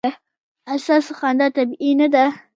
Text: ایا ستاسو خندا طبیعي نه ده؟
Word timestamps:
ایا 0.69 0.81
ستاسو 0.85 1.11
خندا 1.19 1.45
طبیعي 1.55 1.91
نه 2.01 2.07
ده؟ 2.13 2.25